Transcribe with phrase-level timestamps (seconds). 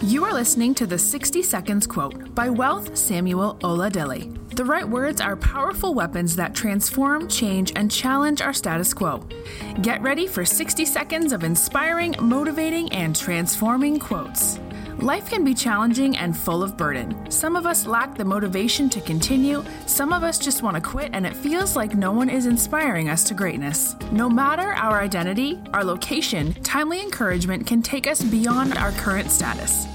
[0.00, 4.32] You are listening to the 60 Seconds Quote by Wealth Samuel Oladele.
[4.54, 9.26] The right words are powerful weapons that transform, change, and challenge our status quo.
[9.82, 14.60] Get ready for 60 seconds of inspiring, motivating, and transforming quotes.
[14.98, 17.30] Life can be challenging and full of burden.
[17.30, 21.10] Some of us lack the motivation to continue, some of us just want to quit,
[21.12, 23.94] and it feels like no one is inspiring us to greatness.
[24.10, 29.86] No matter our identity, our location, timely encouragement can take us beyond our current status.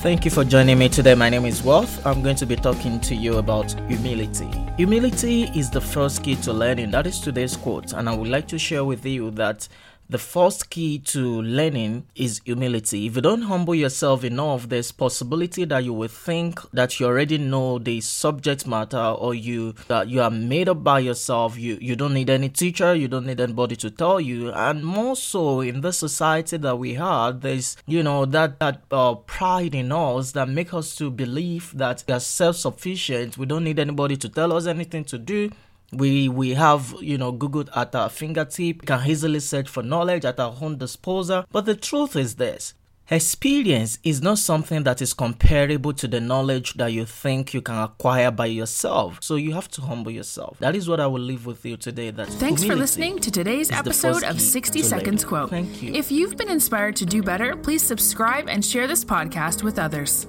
[0.00, 1.14] Thank you for joining me today.
[1.14, 2.06] My name is Wealth.
[2.06, 4.48] I'm going to be talking to you about humility.
[4.78, 6.90] Humility is the first key to learning.
[6.90, 7.92] That is today's quote.
[7.92, 9.68] And I would like to share with you that
[10.10, 13.06] the first key to learning is humility.
[13.06, 17.38] If you don't humble yourself enough, there's possibility that you will think that you already
[17.38, 21.56] know the subject matter or you that you are made up by yourself.
[21.56, 24.50] You you don't need any teacher, you don't need anybody to tell you.
[24.50, 29.14] And more so in the society that we have, there's you know that that uh,
[29.14, 33.38] pride in us that make us to believe that we are self-sufficient.
[33.38, 35.50] We don't need anybody to tell us anything to do
[35.92, 40.38] we we have you know google at our fingertip can easily search for knowledge at
[40.38, 41.44] our own disposal.
[41.50, 42.74] But the truth is this
[43.10, 47.76] experience is not something that is comparable to the knowledge that you think you can
[47.76, 49.18] acquire by yourself.
[49.20, 50.58] So you have to humble yourself.
[50.60, 53.70] That is what i will leave with you today that thanks for listening to today's
[53.72, 55.50] episode of 60 seconds quote.
[55.50, 55.92] Thank you.
[55.92, 60.26] If you've been inspired to do better please subscribe and share this podcast with others